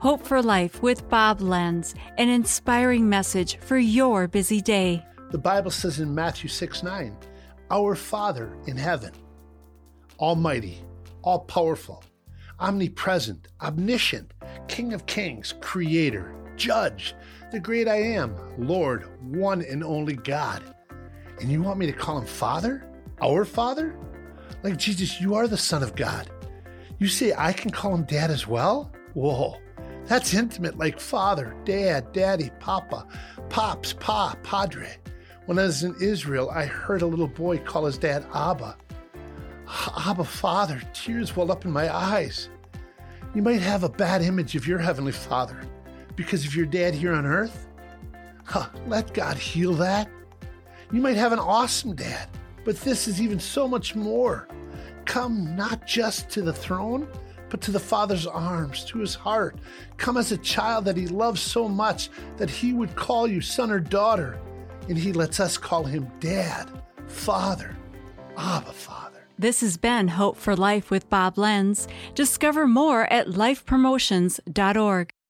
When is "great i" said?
17.60-17.96